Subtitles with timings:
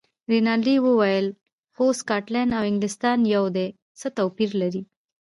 [0.31, 1.27] رینالډي وویل:
[1.73, 3.67] خو سکاټلنډ او انګلیستان یو دي،
[3.99, 4.81] څه توپیر لري.